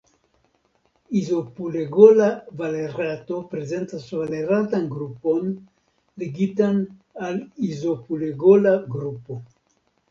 [1.19, 2.29] Izopulegola
[2.61, 5.55] valerato prezentas valeratan grupon
[6.25, 6.83] ligitan
[7.31, 7.41] al
[7.73, 9.43] izopulegola grupo.